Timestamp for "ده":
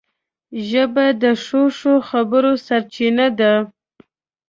3.39-3.53